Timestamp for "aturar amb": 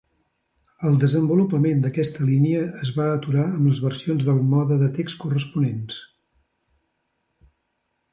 3.17-3.61